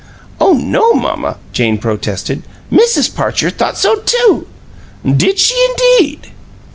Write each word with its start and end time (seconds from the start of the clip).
"Oh 0.39 0.53
no, 0.53 0.95
mamma!" 0.95 1.37
Jane 1.53 1.77
protested. 1.77 2.41
"Mrs. 2.71 3.13
Parcher 3.13 3.51
thought 3.51 3.77
so, 3.77 3.97
too." 3.97 4.47
"Did 5.05 5.37
she, 5.37 5.53
indeed!" 5.69 6.31